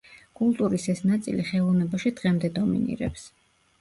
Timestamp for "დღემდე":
2.21-2.51